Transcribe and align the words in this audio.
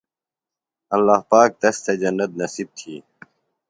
اللہ 0.95 1.19
پاک 1.29 1.49
تس 1.59 1.75
تھےۡ 1.83 1.97
جنت 2.01 2.31
نصیب 2.39 2.69
تھی 2.77 2.95